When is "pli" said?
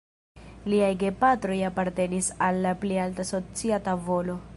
2.85-2.99